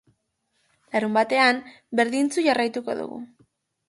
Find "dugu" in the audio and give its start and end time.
3.03-3.21